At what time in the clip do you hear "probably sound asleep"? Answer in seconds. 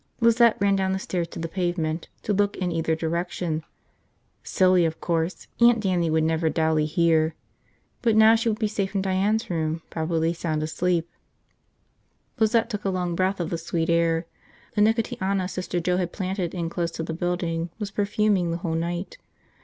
9.91-11.07